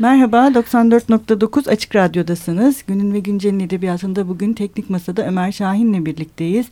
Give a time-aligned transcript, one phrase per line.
[0.00, 2.84] Merhaba, 94.9 Açık Radyo'dasınız.
[2.86, 6.66] Günün ve Güncel'in edebiyatında bugün Teknik Masa'da Ömer Şahin'le birlikteyiz.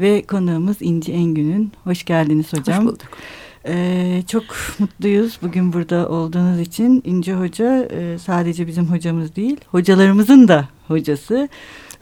[0.00, 1.72] Ve konuğumuz İnci Engün'ün.
[1.84, 2.78] Hoş geldiniz hocam.
[2.78, 3.08] Hoş bulduk.
[3.68, 4.42] Ee, çok
[4.78, 7.02] mutluyuz bugün burada olduğunuz için.
[7.04, 11.48] İnci Hoca e, sadece bizim hocamız değil, hocalarımızın da hocası.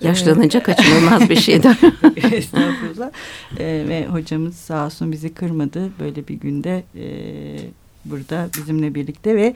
[0.00, 1.76] Yaşlanınca kaçınılmaz bir şeydir.
[2.32, 3.10] Estağfurullah.
[3.58, 5.90] Ee, ve hocamız sağ olsun bizi kırmadı.
[6.00, 7.06] Böyle bir günde e,
[8.04, 9.54] burada bizimle birlikte ve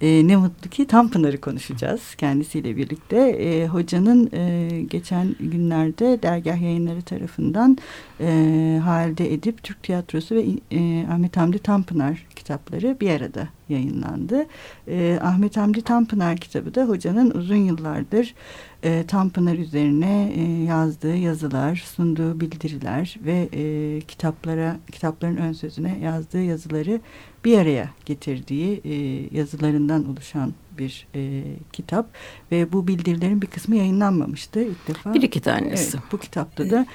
[0.00, 3.16] e, ne mutlu ki Tanpınar'ı konuşacağız kendisiyle birlikte.
[3.16, 7.78] E, hocanın e, geçen günlerde dergah yayınları tarafından
[8.20, 14.46] e, halde edip Türk Tiyatrosu ve e, Ahmet Hamdi Tanpınar kitapları bir arada yayınlandı.
[14.88, 18.34] E, Ahmet Hamdi Tanpınar kitabı da hocanın uzun yıllardır
[18.82, 26.42] e, Tanpınar üzerine e, yazdığı yazılar, sunduğu bildiriler ve e, kitaplara kitapların ön sözüne yazdığı
[26.42, 27.00] yazıları
[27.44, 28.94] bir araya getirdiği e,
[29.38, 31.42] yazılarından oluşan bir e,
[31.72, 32.06] kitap
[32.52, 35.14] ve bu bildirilerin bir kısmı yayınlanmamıştı ilk defa.
[35.14, 35.96] Bir iki tanesi.
[35.96, 36.86] Evet, bu kitapta da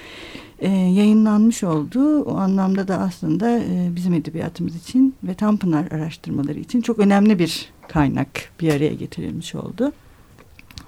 [0.58, 2.22] e, yayınlanmış oldu.
[2.22, 7.72] O anlamda da aslında e, bizim edebiyatımız için ve Tanpınar araştırmaları için çok önemli bir
[7.88, 8.28] kaynak
[8.60, 9.92] bir araya getirilmiş oldu.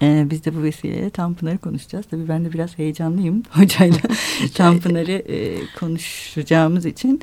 [0.03, 2.07] Ee, biz de bu vesileyle Tanpınar'ı konuşacağız.
[2.11, 4.01] Tabii ben de biraz heyecanlıyım hocayla
[4.55, 7.21] Tanpınar'ı e, konuşacağımız için.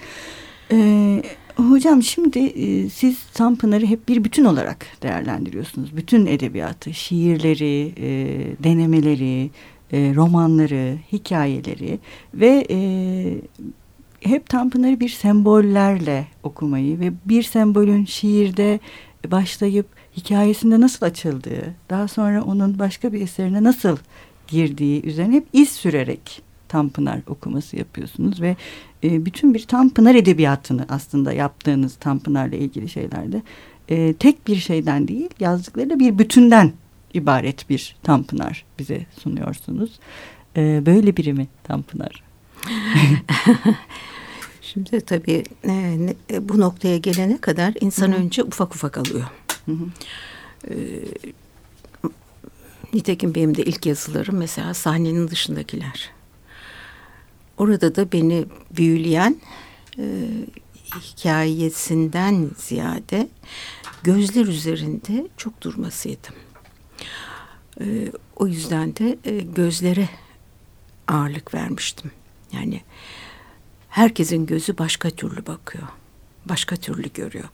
[0.72, 0.78] E,
[1.56, 5.98] hocam şimdi e, siz Tanpınar'ı hep bir bütün olarak değerlendiriyorsunuz.
[5.98, 8.08] Bütün edebiyatı, şiirleri, e,
[8.64, 9.50] denemeleri,
[9.92, 12.00] e, romanları, hikayeleri
[12.34, 12.78] ve e,
[14.20, 18.80] hep Tanpınar'ı bir sembollerle okumayı ve bir sembolün şiirde
[19.28, 19.86] başlayıp
[20.18, 23.98] hikayesinde nasıl açıldığı, daha sonra onun başka bir eserine nasıl
[24.48, 26.42] girdiği üzerine hep iz sürerek
[26.74, 28.56] Tanpınar okuması yapıyorsunuz ve
[29.04, 33.42] e, bütün bir Tanpınar edebiyatını aslında yaptığınız Tanpınar'la ilgili şeylerde
[33.90, 36.72] e, tek bir şeyden değil yazdıklarıyla bir bütünden
[37.14, 40.00] ibaret bir Tanpınar bize sunuyorsunuz.
[40.58, 42.24] E, böyle biri mi Tanpınar?
[44.62, 45.97] Şimdi tabii e,
[46.31, 48.16] e, bu noktaya gelene kadar insan Hı -hı.
[48.16, 49.28] önce ufak ufak alıyor.
[49.66, 49.86] Hı hı.
[50.70, 50.76] E,
[52.94, 56.12] nitekim benim de ilk yazılarım mesela sahnenin dışındakiler.
[57.63, 58.46] Orada da beni
[58.78, 59.41] büyüleyen
[60.00, 60.03] e,
[61.01, 63.28] hikayesinden ziyade
[64.03, 66.28] gözler üzerinde çok durmasıydı.
[67.81, 70.09] E, o yüzden de e, gözlere
[71.07, 72.12] ağırlık vermiştim.
[72.52, 72.81] Yani
[73.90, 75.88] herkesin gözü başka türlü bakıyor.
[76.46, 77.50] Başka türlü görüyor.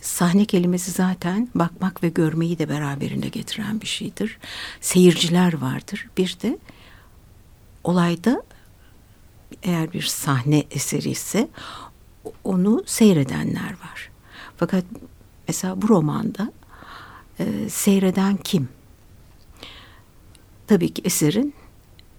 [0.00, 4.38] Sahne kelimesi zaten bakmak ve görmeyi de beraberinde getiren bir şeydir.
[4.80, 6.08] Seyirciler vardır.
[6.16, 6.58] Bir de
[7.84, 8.42] olayda
[9.62, 11.48] eğer bir sahne eseri ise
[12.44, 14.10] onu seyredenler var.
[14.56, 14.84] Fakat
[15.48, 16.52] mesela bu romanda
[17.40, 18.68] e, seyreden kim?
[20.66, 21.54] Tabii ki eserin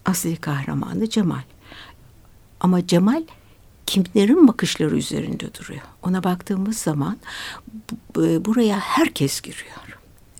[0.05, 1.43] asli kahramanı Cemal.
[2.59, 3.23] Ama Cemal
[3.85, 5.81] kimlerin bakışları üzerinde duruyor.
[6.03, 7.17] Ona baktığımız zaman
[8.15, 9.88] buraya herkes giriyor.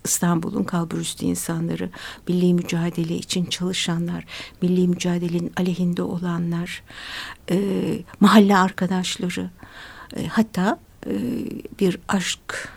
[0.06, 1.90] İstanbul'un kalburüstü insanları,
[2.28, 4.26] milli mücadele için çalışanlar,
[4.62, 6.84] milli mücadelenin aleyhinde olanlar,
[7.52, 7.58] e,
[8.20, 9.50] mahalle arkadaşları,
[10.16, 11.12] e, hatta e,
[11.80, 12.70] bir aşk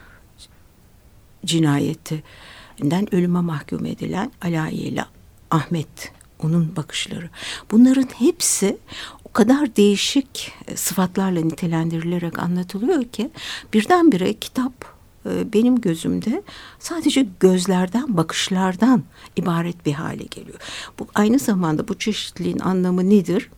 [1.45, 5.05] cinayetinden ölüme mahkum edilen Alaye ile
[5.51, 7.31] Ahmet onun bakışları.
[7.71, 8.79] Bunların hepsi
[9.25, 13.31] o kadar değişik e, sıfatlarla nitelendirilerek anlatılıyor ki
[13.75, 14.92] birdenbire kitap
[15.25, 16.43] benim gözümde
[16.79, 19.03] sadece gözlerden, bakışlardan
[19.37, 20.59] ibaret bir hale geliyor.
[20.99, 23.51] Bu aynı zamanda bu çeşitliliğin anlamı nedir?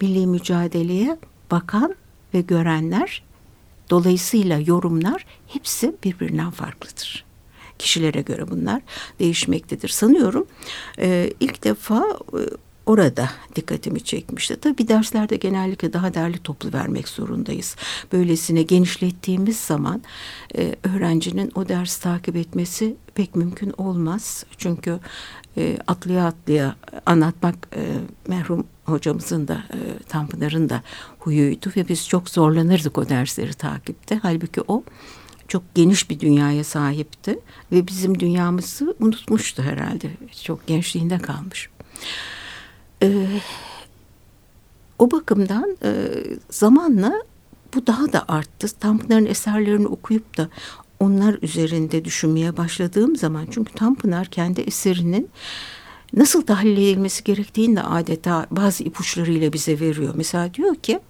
[0.00, 1.18] Milli mücadeleye
[1.50, 1.94] bakan
[2.34, 3.22] ve görenler
[3.90, 7.24] dolayısıyla yorumlar hepsi birbirinden farklıdır.
[7.78, 8.82] Kişilere göre bunlar
[9.18, 9.88] değişmektedir.
[9.88, 10.46] Sanıyorum
[10.98, 12.40] e, ilk defa e,
[12.92, 14.56] orada dikkatimi çekmişti.
[14.60, 17.76] Tabii derslerde genellikle daha derli toplu vermek zorundayız.
[18.12, 20.02] Böylesine genişlettiğimiz zaman
[20.58, 24.44] e, öğrencinin o ders takip etmesi pek mümkün olmaz.
[24.58, 24.98] Çünkü
[25.56, 27.82] e, atlaya atlaya anlatmak e,
[28.28, 29.78] merhum hocamızın da e,
[30.08, 30.82] Tanpınar'ın da
[31.18, 34.18] huyuydu ve biz çok zorlanırdık o dersleri takipte.
[34.22, 34.84] Halbuki o
[35.48, 37.38] çok geniş bir dünyaya sahipti
[37.72, 40.10] ve bizim dünyamızı unutmuştu herhalde.
[40.44, 41.68] Çok gençliğinde kalmış.
[43.02, 43.26] Ee,
[44.98, 45.90] o bakımdan e,
[46.50, 47.12] zamanla
[47.74, 48.68] bu daha da arttı.
[48.80, 50.48] Tanpınar'ın eserlerini okuyup da
[51.00, 55.28] onlar üzerinde düşünmeye başladığım zaman çünkü Tanpınar kendi eserinin
[56.16, 60.14] nasıl tahlil edilmesi gerektiğini de adeta bazı ipuçlarıyla bize veriyor.
[60.16, 61.00] Mesela diyor ki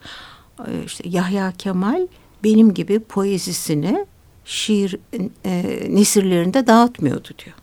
[0.86, 2.06] işte Yahya Kemal
[2.44, 4.06] benim gibi poezisini
[4.44, 4.98] şiir
[5.44, 7.56] e, nesirlerinde dağıtmıyordu diyor.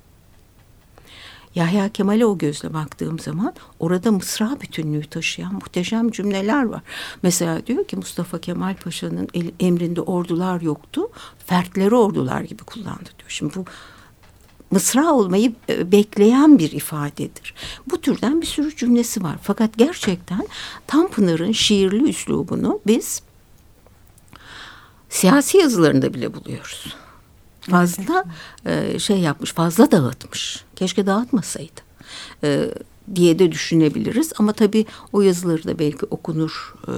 [1.56, 6.81] Yahya Kemal'e o gözle baktığım zaman orada mısra bütünlüğü taşıyan muhteşem cümleler var.
[7.24, 9.28] Mesela diyor ki Mustafa Kemal Paşa'nın
[9.60, 11.10] emrinde ordular yoktu.
[11.46, 13.30] Fertleri ordular gibi kullandı diyor.
[13.30, 13.66] Şimdi bu
[14.72, 17.54] mısra olmayı e, bekleyen bir ifadedir.
[17.92, 19.38] Bu türden bir sürü cümlesi var.
[19.42, 20.48] Fakat gerçekten
[20.88, 23.22] Tanpınar'ın şiirli üslubunu biz
[25.10, 26.96] siyasi yazılarında bile buluyoruz.
[27.62, 28.26] Fazla
[28.66, 30.64] e, şey yapmış, fazla dağıtmış.
[30.76, 31.82] Keşke dağıtmasaydı.
[32.44, 32.74] E,
[33.16, 36.92] diye de düşünebiliriz ama tabii o yazıları da belki okunur e,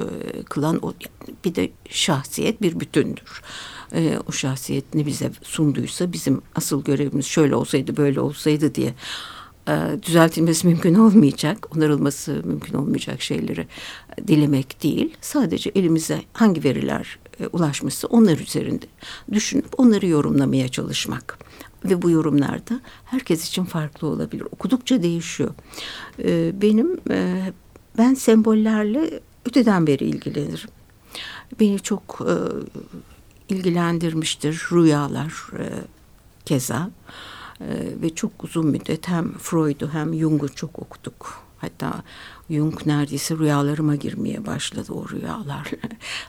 [0.43, 0.93] kılan o
[1.45, 3.41] bir de şahsiyet bir bütündür.
[3.93, 8.93] E, o şahsiyetini bize sunduysa bizim asıl görevimiz şöyle olsaydı böyle olsaydı diye
[9.67, 9.73] e,
[10.03, 13.67] düzeltilmesi mümkün olmayacak, onarılması mümkün olmayacak şeyleri
[14.27, 15.15] dilemek değil.
[15.21, 18.85] Sadece elimize hangi veriler ulaşmışsa onlar üzerinde
[19.31, 21.37] düşünüp onları yorumlamaya çalışmak.
[21.85, 24.43] Ve bu yorumlarda herkes için farklı olabilir.
[24.51, 25.53] Okudukça değişiyor.
[26.23, 27.51] E, benim e,
[27.97, 30.69] ben sembollerle öteden beri ilgilenirim.
[31.59, 32.27] Beni çok
[33.49, 35.33] ilgilendirmiştir rüyalar
[36.45, 36.89] keza.
[38.01, 41.43] ve çok uzun müddet hem Freud'u hem Jung'u çok okuduk.
[41.61, 42.03] Hatta
[42.49, 45.63] Jung neredeyse rüyalarıma girmeye başladı o rüyalarla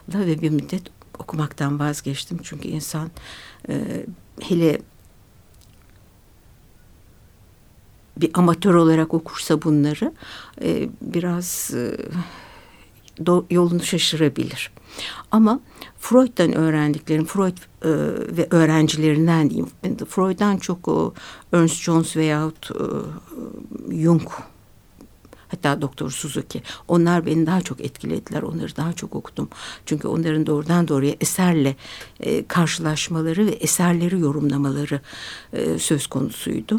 [0.13, 0.83] ve bir müddet
[1.19, 2.39] okumaktan vazgeçtim.
[2.43, 3.11] Çünkü insan
[3.69, 4.05] e,
[4.41, 4.81] hele
[8.17, 10.13] bir amatör olarak okursa bunları
[10.61, 11.97] e, biraz e,
[13.25, 14.71] do, yolunu şaşırabilir.
[15.31, 15.59] Ama
[15.99, 17.89] Freud'dan öğrendiklerim, Freud e,
[18.37, 19.69] ve öğrencilerinden diyeyim.
[20.09, 21.13] Freud'dan çok o
[21.53, 22.85] Ernst Jones veyahut e,
[24.01, 24.29] Jung
[25.53, 26.61] Hatta Doktor Suzuki.
[26.87, 28.41] Onlar beni daha çok etkilediler.
[28.41, 29.49] Onları daha çok okudum.
[29.85, 31.75] Çünkü onların doğrudan doğruya eserle
[32.19, 34.99] e, karşılaşmaları ve eserleri yorumlamaları
[35.53, 36.77] e, söz konusuydu.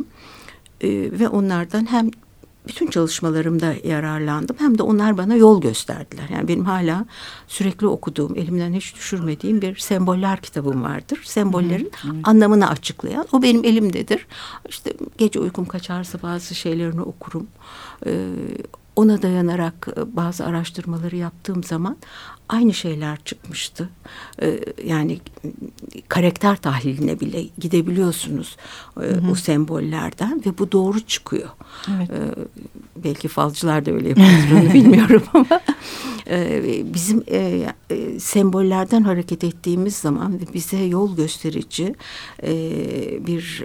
[0.81, 2.11] E, ve onlardan hem
[2.69, 4.57] bütün çalışmalarımda yararlandım.
[4.59, 6.29] Hem de onlar bana yol gösterdiler.
[6.29, 7.07] Yani benim hala
[7.49, 11.21] sürekli okuduğum, elimden hiç düşürmediğim bir semboller kitabım vardır.
[11.25, 12.17] Sembollerin hı hı.
[12.25, 13.27] anlamını açıklayan.
[13.33, 14.27] O benim elimdedir.
[14.69, 17.47] İşte gece uykum kaçarsa bazı şeylerini okurum.
[18.07, 18.29] Ee,
[18.97, 21.97] ona dayanarak e, bazı araştırmaları yaptığım zaman
[22.49, 23.89] aynı şeyler çıkmıştı.
[24.43, 25.21] Ee, yani
[26.09, 28.57] karakter tahliline bile gidebiliyorsunuz
[28.97, 29.31] e, hı hı.
[29.31, 31.49] o sembollerden ve bu doğru çıkıyor.
[31.97, 32.11] Evet.
[32.97, 35.61] Belki falcılar da öyle yapıyordur bilmiyorum ama
[36.31, 36.63] e,
[36.95, 41.95] bizim e, e, sembollerden hareket ettiğimiz zaman bize yol gösterici
[42.43, 42.53] e,
[43.27, 43.65] bir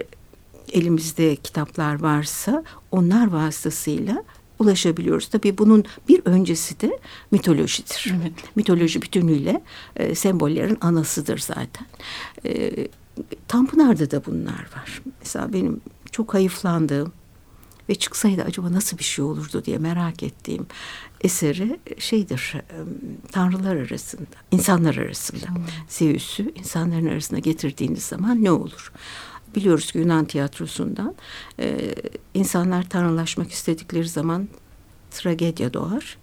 [0.72, 4.24] elimizde kitaplar varsa onlar vasıtasıyla
[4.60, 5.28] ulaşabiliyoruz.
[5.28, 6.98] Tabii bunun bir öncesi de
[7.30, 8.14] mitolojidir.
[8.20, 8.32] Evet.
[8.56, 9.62] Mitoloji bütünüyle
[9.96, 11.86] e, sembollerin anasıdır zaten.
[12.44, 12.72] E,
[13.48, 15.02] Tanpınar'da da bunlar var.
[15.20, 15.80] Mesela benim
[16.12, 17.12] çok hayıflandığım
[17.88, 20.66] ve çıksaydı acaba nasıl bir şey olurdu diye merak ettiğim
[21.20, 22.76] eseri şeydir e,
[23.32, 25.46] tanrılar arasında insanlar arasında.
[25.88, 28.92] Zeus'u insanların arasına getirdiğiniz zaman ne olur?
[29.54, 31.14] Biliyoruz ki Yunan tiyatrosundan
[31.60, 31.94] e,
[32.34, 34.48] insanlar tanrılaşmak istedikleri zaman
[35.10, 36.18] tragedya doğar.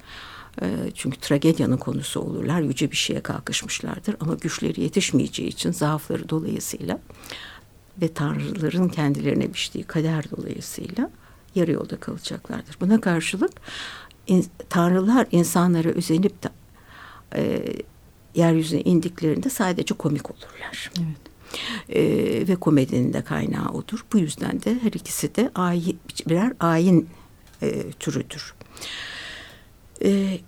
[0.61, 2.61] E, çünkü tragedyanın konusu olurlar.
[2.61, 6.99] Yüce bir şeye kalkışmışlardır ama güçleri yetişmeyeceği için zaafları dolayısıyla
[8.01, 11.09] ve tanrıların kendilerine biçtiği kader dolayısıyla
[11.55, 12.77] yarı yolda kalacaklardır.
[12.81, 13.51] Buna karşılık
[14.27, 16.49] in, tanrılar insanlara özenip de
[17.35, 17.63] e,
[18.35, 20.91] yeryüzüne indiklerinde sadece komik olurlar.
[20.97, 21.36] Evet.
[21.89, 22.01] E,
[22.47, 24.05] ve komedinin de kaynağı odur.
[24.13, 25.99] Bu yüzden de her ikisi de ayin,
[26.29, 27.09] birer ayin
[27.61, 28.53] e, türüdür.
[30.03, 30.39] E,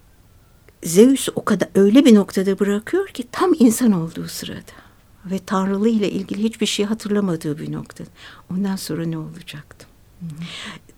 [0.83, 4.89] Zeus o kadar öyle bir noktada bırakıyor ki tam insan olduğu sırada
[5.25, 8.03] ve Tanrılı ile ilgili hiçbir şey hatırlamadığı bir nokta.
[8.51, 9.87] Ondan sonra ne olacaktı?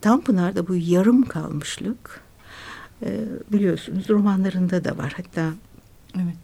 [0.01, 2.22] Tanpınar'da bu yarım kalmışlık
[3.03, 3.20] e,
[3.51, 5.13] biliyorsunuz romanlarında da var.
[5.17, 5.53] Hatta
[6.15, 6.38] evet.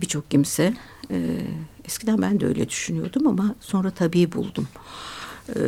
[0.00, 0.74] birçok kimse
[1.10, 1.46] e,
[1.84, 4.68] eskiden ben de öyle düşünüyordum ama sonra tabii buldum.
[5.48, 5.60] E,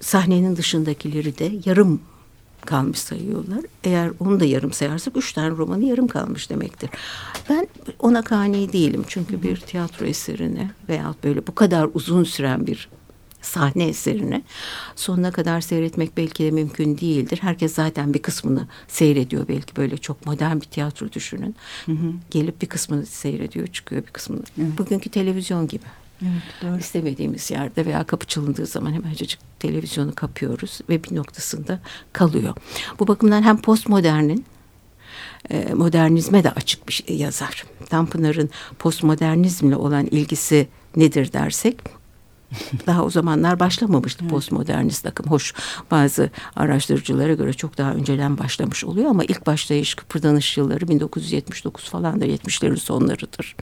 [0.00, 2.00] sahnenin dışındakileri de yarım
[2.66, 3.60] kalmış sayıyorlar.
[3.84, 6.90] Eğer onu da yarım sayarsak üç tane romanı yarım kalmış demektir.
[7.50, 9.04] Ben ona kani değilim.
[9.08, 12.88] Çünkü bir tiyatro eserine veya böyle bu kadar uzun süren bir
[13.42, 14.42] sahne eserini
[14.96, 17.38] sonuna kadar seyretmek belki de mümkün değildir.
[17.42, 21.56] Herkes zaten bir kısmını seyrediyor belki böyle çok modern bir tiyatro düşünün.
[21.86, 22.12] Hı hı.
[22.30, 24.42] Gelip bir kısmını seyrediyor çıkıyor bir kısmını.
[24.58, 24.78] Evet.
[24.78, 25.84] Bugünkü televizyon gibi.
[26.22, 26.78] Evet, doğru.
[26.78, 31.80] İstemediğimiz yerde veya kapı çalındığı zaman hemencecik televizyonu kapıyoruz ve bir noktasında
[32.12, 32.54] kalıyor.
[32.98, 34.44] Bu bakımdan hem postmodernin
[35.50, 37.64] e, modernizme de açık bir şey yazar.
[37.90, 42.01] Tanpınar'ın postmodernizmle olan ilgisi nedir dersek
[42.86, 44.32] daha o zamanlar başlamamıştı evet.
[44.32, 45.26] postmodernist akım.
[45.26, 45.54] Hoş
[45.90, 52.26] bazı araştırıcılara göre çok daha önceden başlamış oluyor ama ilk başlayış kıpırdanış yılları 1979 falandır
[52.26, 53.56] 70'lerin sonlarıdır.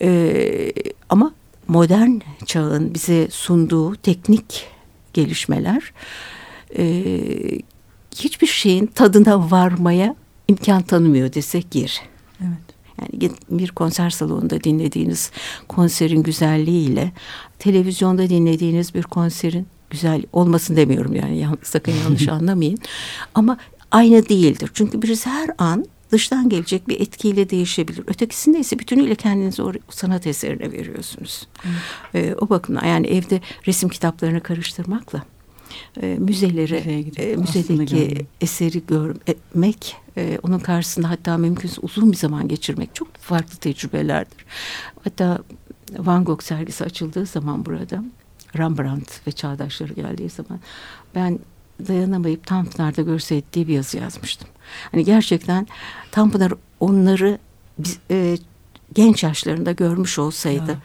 [0.00, 0.72] Ee,
[1.08, 1.32] ama
[1.68, 2.10] modern
[2.46, 4.66] çağın bize sunduğu teknik
[5.12, 5.92] gelişmeler
[6.78, 6.84] e,
[8.16, 10.16] hiçbir şeyin tadına varmaya
[10.48, 12.02] imkan tanımıyor desek yer.
[13.00, 15.30] Yani bir konser salonunda dinlediğiniz
[15.68, 17.12] konserin güzelliğiyle
[17.58, 22.78] televizyonda dinlediğiniz bir konserin güzel olmasın demiyorum yani sakın yanlış anlamayın.
[23.34, 23.58] Ama
[23.90, 24.70] aynı değildir.
[24.74, 28.04] Çünkü birisi her an dıştan gelecek bir etkiyle değişebilir.
[28.06, 31.48] Ötekisinde ise bütünüyle kendinizi o sanat eserine veriyorsunuz.
[32.14, 35.22] Ee, o bakımdan yani evde resim kitaplarını karıştırmakla
[36.02, 42.94] e, müzeleri, e, müzedeki eseri görmek, e, onun karşısında hatta mümkünse uzun bir zaman geçirmek
[42.94, 44.44] çok farklı tecrübelerdir.
[45.04, 45.38] Hatta
[45.98, 48.04] Van Gogh sergisi açıldığı zaman burada
[48.56, 50.60] Rembrandt ve çağdaşları geldiği zaman
[51.14, 51.38] ben
[51.88, 54.48] dayanamayıp Tanpınar'da görseydi diye bir yazı yazmıştım.
[54.92, 55.66] Hani gerçekten
[56.10, 57.38] Tanpınar onları
[57.78, 58.36] biz, e,
[58.94, 60.78] genç yaşlarında görmüş olsaydı ya.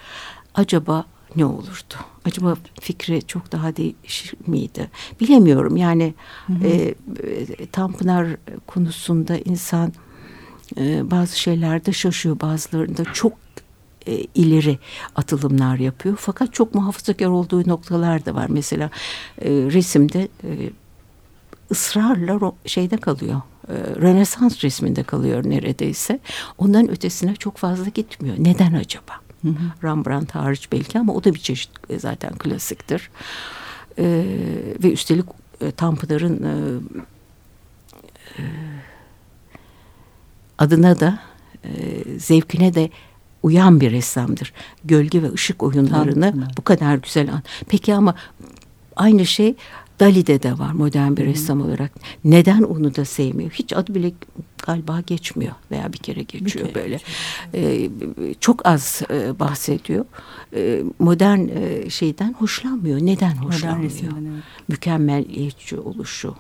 [0.56, 1.06] acaba
[1.36, 1.96] ne olurdu?
[2.26, 4.90] Acaba fikri çok daha değişir miydi?
[5.20, 6.14] Bilemiyorum yani
[6.48, 6.68] hı hı.
[6.68, 6.96] E,
[7.72, 8.28] Tanpınar
[8.68, 9.94] konusunda insan
[10.78, 13.34] e, bazı şeylerde şaşıyor bazılarında çok
[14.08, 14.80] e, ileri
[15.16, 16.16] atılımlar yapıyor.
[16.20, 18.48] Fakat çok muhafazakar olduğu noktalar da var.
[18.50, 18.90] Mesela
[19.42, 20.70] e, resimde e,
[21.72, 23.42] ısrarla şeyde kalıyor.
[23.68, 26.20] E, Rönesans resminde kalıyor neredeyse.
[26.58, 28.36] Ondan ötesine çok fazla gitmiyor.
[28.40, 29.14] Neden acaba?
[29.42, 29.54] Hı hı.
[29.84, 33.10] Rembrandt hariç belki ama o da bir çeşit e, zaten klasiktir.
[33.98, 34.04] E,
[34.84, 35.26] ve üstelik
[35.62, 36.54] e, Tanpınar'ın e,
[38.38, 38.44] e,
[40.58, 41.20] adına da
[41.64, 41.70] e,
[42.20, 42.90] zevkine de
[43.44, 44.54] uyan bir ressamdır.
[44.86, 46.58] Gölge ve ışık oyunlarını Tanpınar.
[46.58, 47.42] bu kadar güzel an.
[47.70, 48.16] Peki ama
[48.96, 49.56] aynı şey
[50.00, 51.92] Dali'de de var modern bir ressam olarak.
[52.24, 53.52] Neden onu da sevmiyor?
[53.52, 54.12] Hiç adı bile
[54.66, 57.00] galiba geçmiyor veya bir kere geçiyor bir kere böyle.
[57.54, 57.90] Ee,
[58.40, 60.06] çok az e, bahsediyor.
[60.56, 63.00] Ee, modern e, şeyden hoşlanmıyor.
[63.00, 63.92] Neden hoşlanmıyor?
[63.92, 64.44] Modern evet.
[64.68, 66.36] Mükemmeliyetçi oluşu.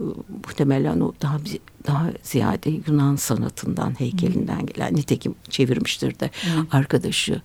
[0.00, 0.04] Ee,
[0.46, 1.38] muhtemelen o daha
[1.86, 6.66] daha ziyade Yunan sanatından, heykelinden gelen nitekim çevirmiştir de Hı.
[6.70, 7.42] arkadaşı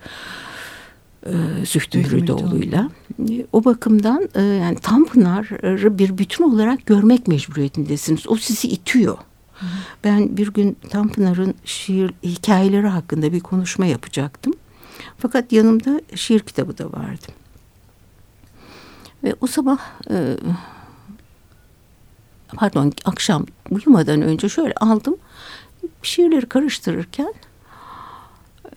[1.26, 2.90] e, Zühtü Müridoğlu'yla.
[3.54, 8.28] O bakımdan e, yani Tanpınar'ı bir bütün olarak görmek mecburiyetindesiniz.
[8.28, 9.18] O sizi itiyor.
[9.54, 9.66] Hı.
[10.04, 14.54] Ben bir gün Tanpınar'ın şiir hikayeleri hakkında bir konuşma yapacaktım.
[15.18, 17.28] Fakat yanımda şiir kitabı da vardı.
[19.24, 20.38] Ve o sabah e,
[22.56, 25.16] pardon akşam uyumadan önce şöyle aldım.
[26.02, 27.34] Şiirleri karıştırırken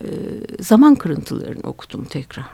[0.01, 0.09] e,
[0.63, 2.45] zaman kırıntılarını okudum tekrar.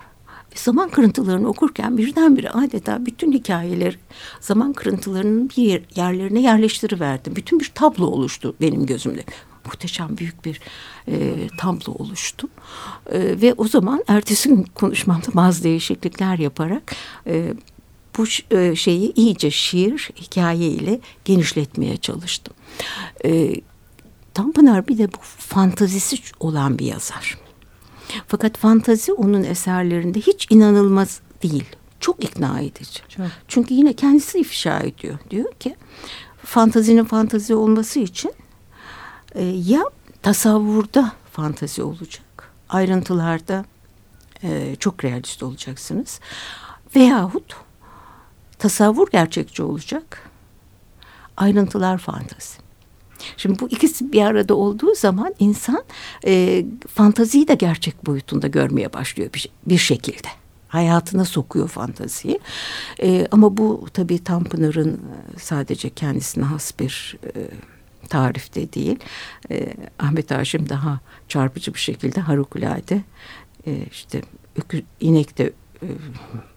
[0.53, 3.97] Ve zaman kırıntılarını okurken birdenbire adeta bütün hikayeleri
[4.41, 7.37] zaman kırıntılarının bir yerlerine yerleştiriverdim.
[7.37, 9.25] Bütün bir tablo oluştu benim gözümde.
[9.67, 10.61] Muhteşem büyük bir
[11.09, 12.49] e, tablo oluştu.
[13.13, 16.95] E, ve o zaman ertesi gün konuşmamda bazı değişiklikler yaparak
[17.27, 17.55] e,
[18.19, 18.25] bu
[18.57, 22.55] e, şeyi iyice şiir hikaye ile genişletmeye çalıştım.
[23.25, 23.55] E,
[24.35, 27.39] Tanpınar bir de bu fantazisi olan bir yazar.
[28.27, 31.65] Fakat fantazi onun eserlerinde hiç inanılmaz değil.
[32.01, 33.01] Çok ikna edici.
[33.09, 33.27] Çok.
[33.49, 35.19] Çünkü yine kendisi ifşa ediyor.
[35.31, 35.77] Diyor ki
[36.45, 38.33] fantazinin fantazi olması için
[39.35, 39.83] e, ya
[40.23, 42.53] tasavvurda fantazi olacak.
[42.69, 43.65] Ayrıntılarda
[44.43, 46.21] e, çok realist olacaksınız.
[46.97, 47.57] Veyahut
[48.59, 50.31] tasavvur gerçekçi olacak.
[51.37, 52.63] Ayrıntılar fantazi.
[53.37, 55.85] Şimdi bu ikisi bir arada olduğu zaman insan
[56.27, 56.65] e,
[56.95, 60.29] fantaziyi de gerçek boyutunda görmeye başlıyor bir, bir şekilde.
[60.69, 62.41] Hayatına sokuyor fantaziyi.
[63.03, 67.49] E, ama bu tabii Tanpınar'ın e, sadece kendisine has bir e,
[68.09, 68.99] tarifte değil.
[69.51, 73.01] E, Ahmet Haşim daha çarpıcı bir şekilde harikulade
[73.67, 74.23] e, işte
[75.01, 75.53] inek de
[75.83, 75.89] e,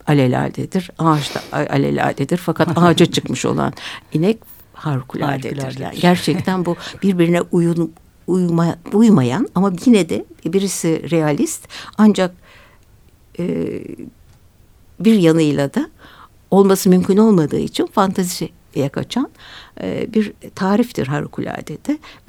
[0.08, 2.38] aleladedir, ağaç da aleladedir.
[2.38, 3.74] Fakat ağaca çıkmış olan
[4.14, 4.55] inek
[4.86, 5.80] harikuladedir.
[5.80, 7.94] Yani gerçekten bu birbirine uyun,
[8.28, 12.36] uyuma, uymayan ama yine de birisi realist ancak
[13.40, 13.46] e,
[15.00, 15.90] bir yanıyla da
[16.52, 19.30] olması mümkün olmadığı için fantazi diye kaçan
[19.82, 21.78] e, bir tariftir harikulade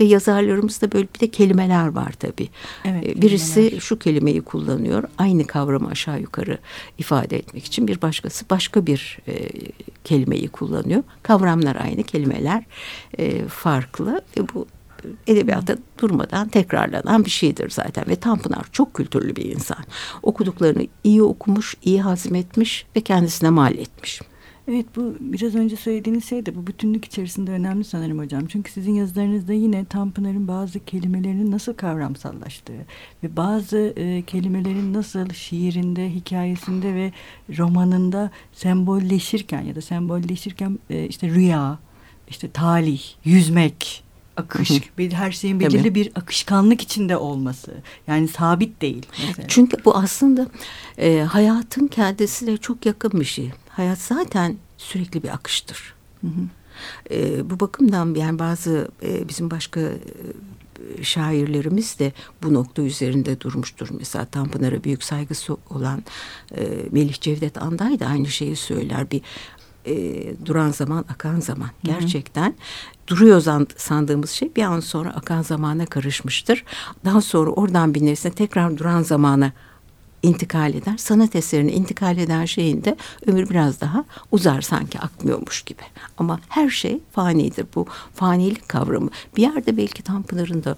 [0.01, 2.49] ve yazarlarımızda böyle bir de kelimeler var tabii.
[2.85, 3.81] Evet, e, Birisi kelimeler.
[3.81, 6.59] şu kelimeyi kullanıyor aynı kavramı aşağı yukarı
[6.99, 9.49] ifade etmek için bir başkası başka bir e,
[10.05, 11.03] kelimeyi kullanıyor.
[11.23, 12.65] Kavramlar aynı kelimeler
[13.19, 14.21] e, farklı.
[14.37, 14.67] E, bu
[15.27, 19.85] edebiyatta durmadan tekrarlanan bir şeydir zaten ve Tanpınar çok kültürlü bir insan.
[20.23, 24.21] Okuduklarını iyi okumuş, iyi hazmetmiş ve kendisine mal etmiş.
[24.69, 28.47] Evet bu biraz önce söylediğiniz şey de bu bütünlük içerisinde önemli sanırım hocam.
[28.47, 32.87] Çünkü sizin yazılarınızda yine Tanpınar'ın bazı kelimelerinin nasıl kavramsallaştığı
[33.23, 37.13] ve bazı e, kelimelerin nasıl şiirinde, hikayesinde ve
[37.59, 41.79] romanında sembolleşirken ya da sembolleşirken e, işte rüya,
[42.29, 44.05] işte talih, yüzmek,
[44.37, 45.95] akış, bir her şeyin belirli Tabii.
[45.95, 47.75] bir akışkanlık içinde olması.
[48.07, 49.07] Yani sabit değil.
[49.27, 49.49] Mesela.
[49.49, 50.47] Çünkü bu aslında
[50.99, 53.51] e, hayatın kendisiyle çok yakın bir şey.
[53.77, 55.95] Hayat zaten sürekli bir akıştır.
[56.21, 56.41] Hı hı.
[57.11, 63.89] E, bu bakımdan yani bazı e, bizim başka e, şairlerimiz de bu nokta üzerinde durmuştur.
[63.99, 66.05] Mesela Tanpınar'a büyük saygısı olan
[66.57, 69.11] e, Melih Cevdet Anday da aynı şeyi söyler.
[69.11, 69.23] Bir
[69.87, 69.95] e,
[70.47, 72.55] duran zaman akan zaman gerçekten
[73.09, 76.65] duruyor sandığımız şey bir an sonra akan zamana karışmıştır.
[77.05, 79.53] Daha sonra oradan bir nesne tekrar duran zamana
[80.27, 80.97] intikal eder.
[80.97, 85.83] Sanat eserine intikal eden şeyin de ömür biraz daha uzar sanki akmıyormuş gibi.
[86.19, 87.67] Ama her şey fanidir.
[87.75, 90.77] Bu fanilik kavramı bir yerde belki Tanpınar'ın da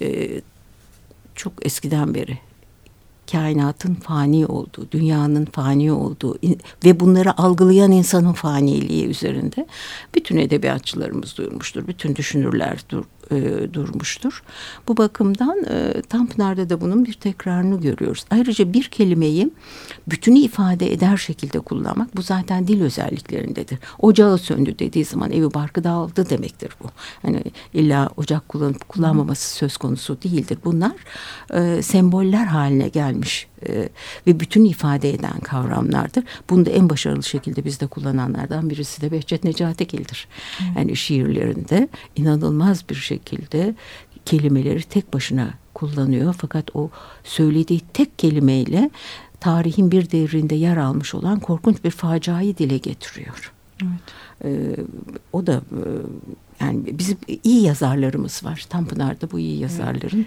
[0.00, 0.40] e,
[1.34, 2.38] çok eskiden beri
[3.32, 6.38] kainatın fani olduğu, dünyanın fani olduğu
[6.84, 9.66] ve bunları algılayan insanın faniliği üzerinde
[10.14, 11.86] bütün edebiyatçılarımız duyurmuştur.
[11.86, 14.42] Bütün düşünürler dur, e, durmuştur.
[14.88, 18.24] Bu bakımdan e, Tanpınar'da da bunun bir tekrarını görüyoruz.
[18.30, 19.50] Ayrıca bir kelimeyi
[20.06, 23.78] bütünü ifade eder şekilde kullanmak bu zaten dil özelliklerindedir.
[23.98, 26.86] Ocağı söndü dediği zaman evi barkı dağıldı demektir bu.
[27.22, 27.42] Hani
[27.74, 30.58] illa ocak kullanıp kullanmaması söz konusu değildir.
[30.64, 30.94] Bunlar
[31.54, 33.88] e, semboller haline gelmiş e,
[34.26, 36.24] ve bütün ifade eden kavramlardır.
[36.50, 40.28] Bunu da en başarılı şekilde bizde kullananlardan birisi de Behçet Necatigil'dir.
[40.58, 40.66] Hmm.
[40.76, 43.74] Yani şiirlerinde inanılmaz bir şekilde
[44.24, 46.34] kelimeleri tek başına kullanıyor.
[46.38, 46.90] Fakat o
[47.24, 48.90] söylediği tek kelimeyle
[49.40, 53.52] tarihin bir devrinde yer almış olan korkunç bir faciayı dile getiriyor.
[53.82, 54.00] Evet.
[54.44, 54.76] Ee,
[55.32, 55.82] o da e,
[56.60, 58.66] yani bizim iyi yazarlarımız var.
[58.68, 60.18] Tanpınar'da bu iyi yazarların.
[60.18, 60.26] Evet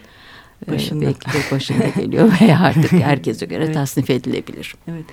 [0.67, 1.05] başında.
[1.05, 3.73] belki de başında geliyor veya artık herkese göre evet.
[3.73, 4.75] tasnif edilebilir.
[4.87, 5.05] Evet.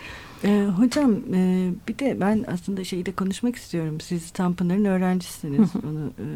[0.45, 4.01] Ee, hocam e, bir de ben aslında şeyi de konuşmak istiyorum.
[4.01, 5.71] Siz Tanpınar'ın öğrencisiniz.
[5.77, 6.27] Onu e,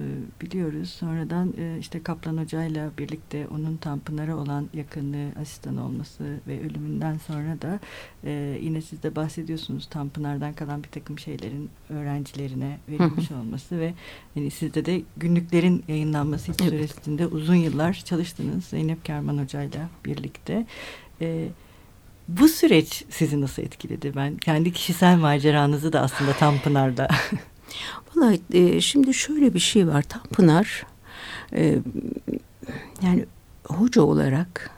[0.43, 0.91] biliyoruz.
[0.91, 7.19] Sonradan e, işte Kaplan Hoca ile birlikte onun Tanpınar'a olan yakınlığı, asistan olması ve ölümünden
[7.19, 7.81] sonra da
[8.25, 13.95] e, yine siz de bahsediyorsunuz Tanpınar'dan kalan bir takım şeylerin öğrencilerine verilmiş olması ve
[14.37, 16.71] yani sizde de günlüklerin yayınlanması evet.
[16.71, 20.67] süresinde uzun yıllar çalıştınız Zeynep Kerman Hoca ile birlikte.
[21.21, 21.53] Evet
[22.29, 24.13] bu süreç sizi nasıl etkiledi?
[24.17, 27.09] Ben kendi kişisel maceranızı da aslında Tanpınar'da.
[28.17, 30.03] Vallahi e, şimdi şöyle bir şey var.
[30.03, 30.87] Tanpınar
[31.53, 31.79] e,
[33.03, 33.27] yani
[33.65, 34.71] hoca olarak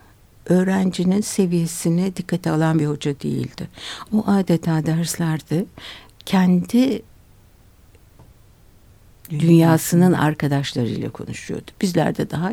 [0.47, 3.69] öğrencinin seviyesini dikkate alan bir hoca değildi.
[4.13, 5.65] O adeta derslerde
[6.27, 7.03] kendi
[9.31, 11.71] dünyasının arkadaşlarıyla konuşuyordu.
[11.81, 12.53] Bizler de daha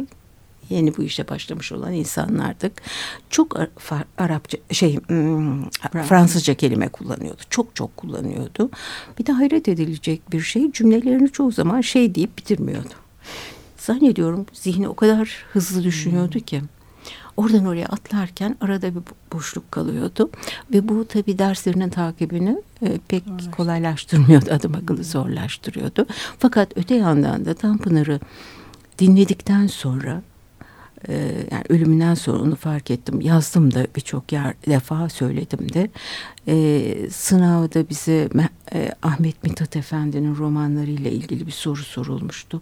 [0.70, 2.82] yeni bu işe başlamış olan insanlardık.
[3.30, 3.58] Çok
[4.18, 5.70] Arapça şey hmm,
[6.10, 7.42] Fransızca kelime kullanıyordu.
[7.50, 8.70] Çok çok kullanıyordu.
[9.20, 12.94] Bir de hayret edilecek bir şey cümlelerini çoğu zaman şey deyip bitirmiyordu.
[13.78, 16.62] Zannediyorum zihni o kadar hızlı düşünüyordu ki.
[17.38, 19.02] Oradan oraya atlarken arada bir
[19.34, 20.30] boşluk kalıyordu.
[20.74, 24.52] Ve bu tabi derslerinin takibini e, pek kolaylaştırmıyordu.
[24.52, 26.06] Adım akıllı zorlaştırıyordu.
[26.40, 28.20] Fakat öte yandan da Tanpınar'ı
[29.00, 30.22] dinledikten sonra
[31.52, 33.22] yani ölümünden sonra onu fark ettim.
[33.22, 35.90] Yazdım da birçok yer defa söyledim de.
[36.48, 38.30] Ee, sınavda bize
[38.74, 42.62] e, Ahmet Mithat Efendi'nin romanlarıyla ilgili bir soru sorulmuştu.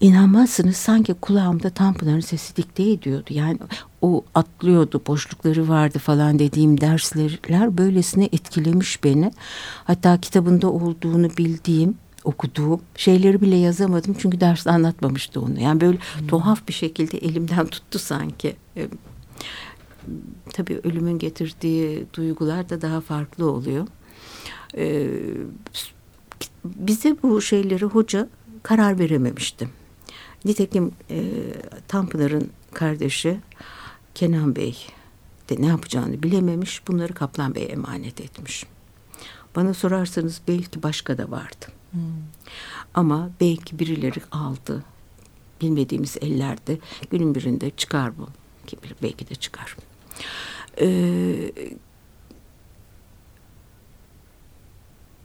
[0.00, 3.30] İnanmazsınız sanki kulağımda Tanpınar'ın sesi dikte ediyordu.
[3.30, 3.58] Yani
[4.00, 9.32] o atlıyordu, boşlukları vardı falan dediğim dersler böylesine etkilemiş beni.
[9.84, 11.94] Hatta kitabında olduğunu bildiğim
[12.24, 15.60] okuduğum şeyleri bile yazamadım çünkü ders anlatmamıştı onu.
[15.60, 16.26] Yani böyle hmm.
[16.26, 18.56] tuhaf bir şekilde elimden tuttu sanki.
[18.76, 18.88] E,
[20.52, 23.86] tabii ölümün getirdiği duygular da daha farklı oluyor.
[24.76, 25.08] E,
[26.64, 28.28] bize bu şeyleri hoca
[28.62, 29.68] karar verememişti.
[30.44, 31.24] Nitekim e,
[31.88, 33.40] Tanpınar'ın kardeşi
[34.14, 34.86] Kenan Bey
[35.48, 36.88] de ne yapacağını bilememiş.
[36.88, 38.66] Bunları Kaplan Bey emanet etmiş.
[39.56, 41.66] Bana sorarsanız belki başka da vardı.
[41.92, 42.00] Hmm.
[42.94, 44.84] Ama belki birileri aldı.
[45.60, 46.78] Bilmediğimiz ellerde
[47.10, 48.28] günün birinde çıkar bu.
[48.66, 49.76] Kim belki de çıkar.
[50.80, 51.52] Ee,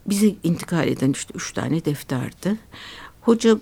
[0.06, 2.58] bize intikal eden işte üç tane defterdi.
[3.22, 3.58] hoca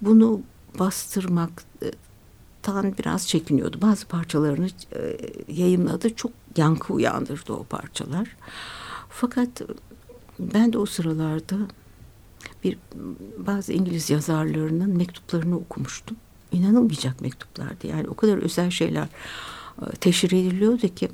[0.00, 0.40] bunu
[0.78, 3.82] bastırmaktan biraz çekiniyordu.
[3.82, 5.16] Bazı parçalarını e,
[5.48, 6.16] yayınladı.
[6.16, 8.36] Çok yankı uyandırdı o parçalar.
[9.08, 9.62] Fakat
[10.38, 11.56] ben de o sıralarda
[12.64, 12.78] bir
[13.38, 16.16] bazı İngiliz yazarlarının mektuplarını okumuştum.
[16.52, 17.86] İnanılmayacak mektuplardı.
[17.86, 19.08] Yani o kadar özel şeyler
[19.82, 21.08] e, teşhir ediliyordu ki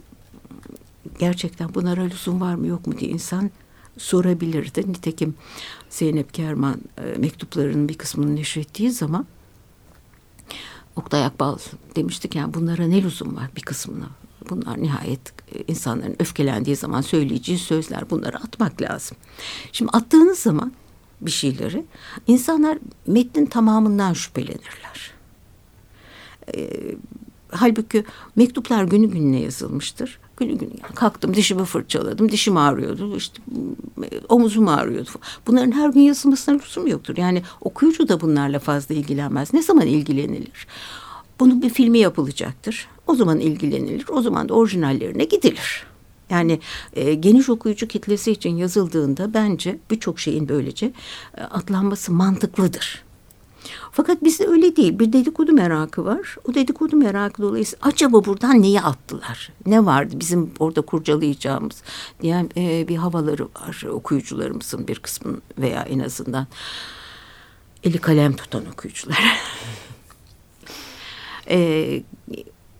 [1.18, 3.50] gerçekten bunlara lüzum var mı yok mu diye insan
[3.98, 4.92] sorabilirdi.
[4.92, 5.34] Nitekim
[5.90, 9.26] Zeynep Kerman e, mektuplarının bir kısmını neşrettiği zaman
[10.96, 11.58] Oktay Akbal
[11.96, 14.08] demiştik yani bunlara ne lüzum var bir kısmına.
[14.50, 19.16] Bunlar nihayet e, insanların öfkelendiği zaman söyleyeceği sözler bunları atmak lazım.
[19.72, 20.72] Şimdi attığınız zaman
[21.20, 21.84] bir şeyleri
[22.26, 25.10] insanlar metnin tamamından şüphelenirler.
[26.56, 26.70] E,
[27.50, 28.04] halbuki
[28.36, 30.18] mektuplar günü gününe yazılmıştır.
[30.36, 32.32] Günü günü kalktım dişimi fırçaladım.
[32.32, 33.16] Dişim ağrıyordu.
[33.16, 33.42] işte
[34.28, 35.10] omuzum ağrıyordu.
[35.46, 37.16] Bunların her gün yazılmasına lüzum yoktur.
[37.16, 39.54] Yani okuyucu da bunlarla fazla ilgilenmez.
[39.54, 40.66] Ne zaman ilgilenilir?
[41.40, 42.88] Bunun bir filmi yapılacaktır.
[43.06, 44.04] O zaman ilgilenilir.
[44.08, 45.86] O zaman da orijinallerine gidilir.
[46.30, 46.60] Yani
[46.92, 50.92] e, geniş okuyucu kitlesi için yazıldığında bence birçok şeyin böylece
[51.36, 53.06] e, atlanması mantıklıdır.
[53.92, 54.98] Fakat bizde öyle değil.
[54.98, 56.36] Bir dedikodu merakı var.
[56.48, 59.52] O dedikodu merakı dolayısıyla acaba buradan neyi attılar?
[59.66, 61.82] Ne vardı bizim orada kurcalayacağımız
[62.22, 66.46] diye e, bir havaları var okuyucularımızın bir kısmının veya en azından
[67.84, 69.18] eli kalem tutan okuyucular.
[71.50, 72.02] e,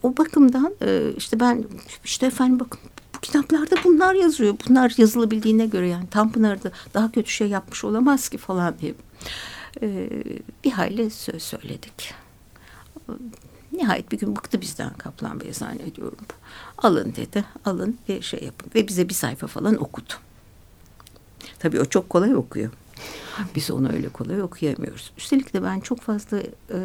[0.03, 1.65] o bakımdan e, işte ben
[2.05, 2.81] işte efendim bakın
[3.27, 4.55] kitaplarda bunlar yazıyor.
[4.69, 8.95] Bunlar yazılabildiğine göre yani Tanpınar'da daha kötü şey yapmış olamaz ki falan diye
[9.83, 10.11] e,
[10.65, 12.15] bir hayli söz söyledik.
[13.73, 16.27] Nihayet bir gün bıktı bizden Kaplan Bey zannediyorum.
[16.79, 18.71] Alın dedi, alın ve şey yapın.
[18.75, 20.13] Ve bize bir sayfa falan okudu.
[21.59, 22.71] Tabii o çok kolay okuyor.
[23.55, 25.13] Biz onu öyle kolay okuyamıyoruz.
[25.19, 26.79] Üstelik de ben çok fazla e,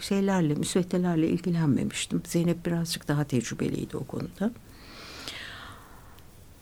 [0.00, 2.22] şeylerle, müsveddelerle ilgilenmemiştim.
[2.26, 4.50] Zeynep birazcık daha tecrübeliydi o konuda.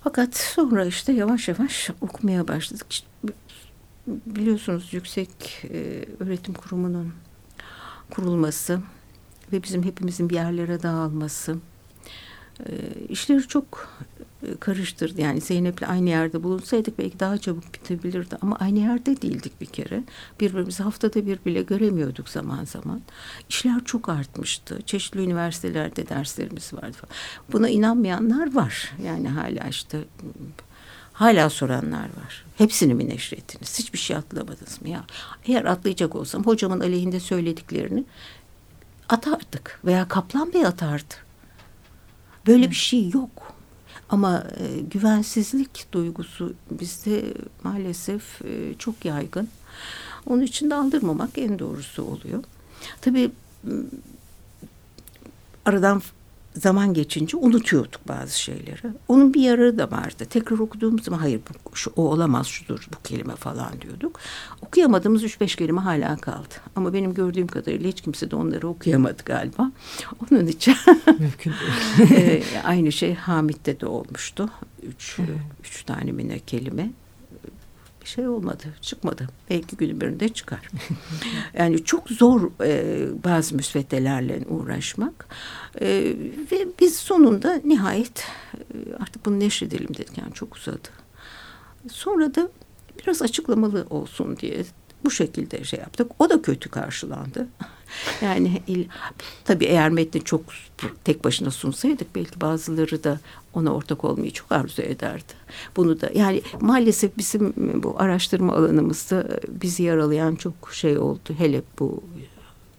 [0.00, 2.86] Fakat sonra işte yavaş yavaş okumaya başladık.
[4.06, 7.12] Biliyorsunuz yüksek e, öğretim kurumunun
[8.10, 8.80] kurulması
[9.52, 11.56] ve bizim hepimizin bir yerlere dağılması
[12.66, 12.72] e,
[13.08, 13.88] işleri çok
[14.60, 15.20] karıştırdı.
[15.20, 20.02] Yani Zeynep'le aynı yerde bulunsaydık belki daha çabuk bitebilirdi ama aynı yerde değildik bir kere.
[20.40, 23.00] Birbirimizi haftada bir bile göremiyorduk zaman zaman.
[23.48, 24.78] İşler çok artmıştı.
[24.86, 26.98] Çeşitli üniversitelerde derslerimiz vardı.
[27.52, 28.92] Buna inanmayanlar var.
[29.04, 29.98] Yani hala işte
[31.20, 32.44] Hala soranlar var.
[32.58, 33.78] Hepsini mi neşrettiniz?
[33.78, 35.04] Hiçbir şey atlamadınız mı ya?
[35.44, 38.04] Eğer atlayacak olsam hocamın aleyhinde söylediklerini
[39.08, 41.14] atardık veya Kaplan Bey atardı.
[42.46, 43.49] Böyle bir şey yok.
[44.10, 49.48] Ama e, güvensizlik duygusu bizde maalesef e, çok yaygın.
[50.26, 52.44] Onun için de aldırmamak en doğrusu oluyor.
[53.00, 53.30] Tabii
[55.64, 56.02] aradan
[56.54, 58.82] zaman geçince unutuyorduk bazı şeyleri.
[59.08, 60.24] Onun bir yararı da vardı.
[60.30, 64.20] Tekrar okuduğumuz zaman hayır bu, şu, o olamaz şudur bu kelime falan diyorduk.
[64.62, 66.54] Okuyamadığımız üç beş kelime hala kaldı.
[66.76, 69.72] Ama benim gördüğüm kadarıyla hiç kimse de onları okuyamadı galiba.
[70.30, 70.74] Onun için
[71.18, 71.52] Mümkün
[71.98, 72.44] değil.
[72.64, 74.50] aynı şey Hamit'te de olmuştu.
[74.82, 75.18] Üç,
[75.64, 76.90] üç tane mine kelime
[78.02, 79.28] bir şey olmadı, çıkmadı.
[79.50, 80.70] Belki günün birinde çıkar.
[81.54, 85.26] yani çok zor e, bazı müsveddelerle uğraşmak.
[85.80, 85.86] E,
[86.52, 90.18] ve biz sonunda nihayet e, artık bunu neşredelim dedik.
[90.18, 90.88] Yani çok uzadı.
[91.90, 92.48] Sonra da
[93.02, 94.64] biraz açıklamalı olsun diye
[95.04, 96.10] bu şekilde şey yaptık.
[96.18, 97.46] O da kötü karşılandı.
[98.22, 98.62] yani
[99.44, 100.42] tabii eğer metni çok
[101.04, 103.20] tek başına sunsaydık belki bazıları da
[103.54, 105.32] ona ortak olmayı çok arzu ederdi.
[105.76, 111.34] Bunu da yani maalesef bizim bu araştırma alanımızda bizi yaralayan çok şey oldu.
[111.38, 112.02] Hele bu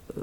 [0.10, 0.16] e,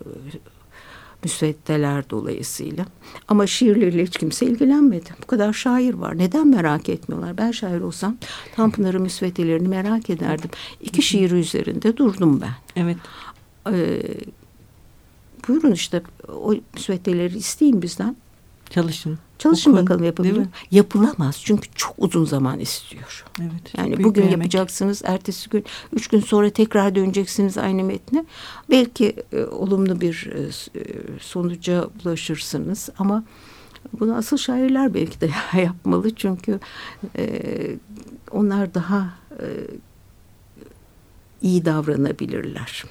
[1.25, 2.87] müsveddeler dolayısıyla.
[3.29, 5.11] Ama şiirleriyle hiç kimse ilgilenmedi.
[5.23, 6.19] Bu kadar şair var.
[6.19, 7.39] Neden merak etmiyorlar?
[7.39, 8.17] Ben şair olsam
[8.57, 10.51] Tanpınar'ın müsveddelerini merak ederdim.
[10.81, 12.55] İki şiiri üzerinde durdum ben.
[12.77, 12.97] Evet.
[13.73, 14.03] Ee,
[15.49, 18.17] buyurun işte o müsveddeleri isteyin bizden.
[18.71, 19.19] Çalışın.
[19.39, 20.47] Çalışın Okun, bakalım yapabilir.
[20.71, 23.25] Yapılamaz çünkü çok uzun zaman istiyor.
[23.41, 23.75] Evet.
[23.79, 28.25] Yani bugün yapacaksınız, ertesi gün, üç gün sonra tekrar döneceksiniz aynı metne.
[28.71, 30.41] Belki e, olumlu bir e,
[30.81, 30.83] e
[31.21, 33.25] sonuca ulaşırsınız ama
[34.01, 35.31] bunu asıl şairler belki de
[35.63, 36.61] yapmalı çünkü
[37.19, 37.27] e,
[38.31, 39.47] onlar daha e,
[41.43, 42.85] iyi davranabilirler.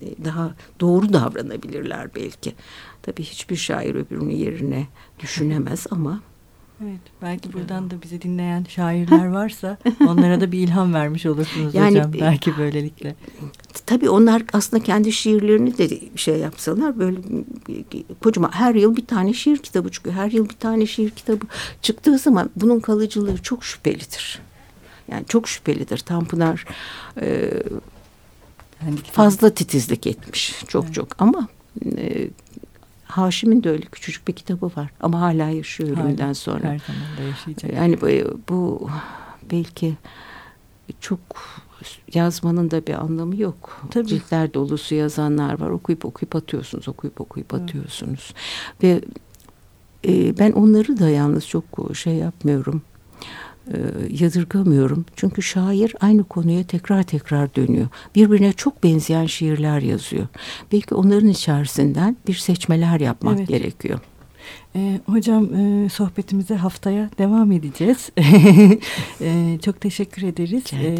[0.00, 2.54] E, daha doğru davranabilirler belki.
[3.08, 4.86] Tabii hiçbir şair öbürünün yerine
[5.18, 6.20] düşünemez ama
[6.84, 11.98] Evet, belki buradan da bizi dinleyen şairler varsa onlara da bir ilham vermiş olursunuz yani,
[11.98, 12.12] hocam.
[12.12, 13.14] Belki böylelikle.
[13.86, 17.20] Tabii onlar aslında kendi şiirlerini de şey yapsalar böyle
[18.22, 20.16] kocaman her yıl bir tane şiir kitabı çıkıyor.
[20.16, 21.46] Her yıl bir tane şiir kitabı
[21.82, 24.40] çıktığı zaman bunun kalıcılığı çok şüphelidir.
[25.10, 25.98] Yani çok şüphelidir.
[25.98, 26.64] Tanpınar
[27.20, 27.50] e,
[28.82, 30.94] yani fazla titizlik etmiş çok evet.
[30.94, 31.48] çok ama
[31.96, 32.28] e,
[33.08, 36.68] Haşim'in de öyle küçücük bir kitabı var ama hala yaşıyor ölümden sonra.
[36.68, 37.72] Her zaman da yaşayacak.
[37.72, 38.90] Yani bu, bu
[39.50, 39.96] belki
[41.00, 41.20] çok
[42.14, 43.82] yazmanın da bir anlamı yok.
[43.90, 44.06] Tabii.
[44.06, 45.70] Ciltler dolusu yazanlar var.
[45.70, 48.34] Okuyup okuyup atıyorsunuz, okuyup okuyup atıyorsunuz.
[48.82, 49.04] Evet.
[50.04, 52.82] Ve e, ben onları da yalnız çok şey yapmıyorum
[54.10, 55.04] yadırgamıyorum.
[55.16, 57.88] Çünkü şair aynı konuya tekrar tekrar dönüyor.
[58.14, 60.26] Birbirine çok benzeyen şiirler yazıyor.
[60.72, 63.48] Belki onların içerisinden bir seçmeler yapmak evet.
[63.48, 64.00] gerekiyor.
[64.76, 68.10] E, hocam e, sohbetimize haftaya devam edeceğiz.
[69.20, 70.64] e, çok teşekkür ederiz.
[70.72, 70.96] E,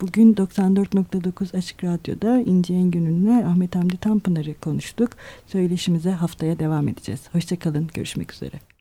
[0.00, 5.10] bugün 94.9 Açık Radyo'da İnce Engün'ünle Ahmet Hamdi Tanpınar'ı konuştuk.
[5.46, 7.20] Söyleşimize haftaya devam edeceğiz.
[7.32, 8.73] Hoşçakalın, görüşmek üzere.